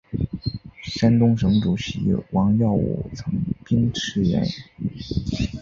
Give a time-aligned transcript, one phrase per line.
[0.81, 3.23] 山东省主席王耀武增
[3.63, 4.43] 兵驰援。